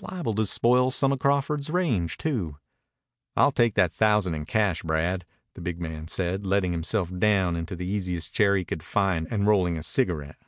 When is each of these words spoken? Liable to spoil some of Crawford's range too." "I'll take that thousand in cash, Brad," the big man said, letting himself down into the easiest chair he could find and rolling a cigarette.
Liable 0.00 0.34
to 0.34 0.46
spoil 0.46 0.90
some 0.90 1.12
of 1.12 1.20
Crawford's 1.20 1.70
range 1.70 2.18
too." 2.18 2.58
"I'll 3.36 3.52
take 3.52 3.74
that 3.76 3.92
thousand 3.92 4.34
in 4.34 4.44
cash, 4.44 4.82
Brad," 4.82 5.24
the 5.54 5.60
big 5.60 5.80
man 5.80 6.08
said, 6.08 6.44
letting 6.44 6.72
himself 6.72 7.08
down 7.16 7.54
into 7.54 7.76
the 7.76 7.86
easiest 7.86 8.32
chair 8.32 8.56
he 8.56 8.64
could 8.64 8.82
find 8.82 9.28
and 9.30 9.46
rolling 9.46 9.76
a 9.76 9.84
cigarette. 9.84 10.40